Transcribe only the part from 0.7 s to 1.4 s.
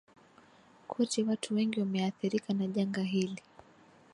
kote